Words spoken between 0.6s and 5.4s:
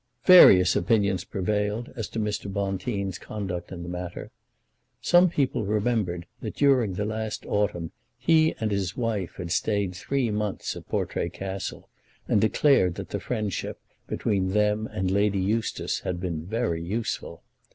opinions prevailed as to Mr. Bonteen's conduct in the matter. Some